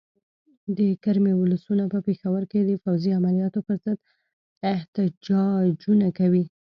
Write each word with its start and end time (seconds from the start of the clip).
د 0.77 0.79
کرمې 1.03 1.33
ولسونه 1.37 1.83
په 1.93 1.99
پېښور 2.07 2.43
کې 2.51 2.59
د 2.63 2.71
فوځي 2.83 3.11
عملیاتو 3.19 3.59
پر 3.67 3.75
ضد 3.83 3.97
احتجاجونه 4.73 6.07
کوي. 6.19 6.43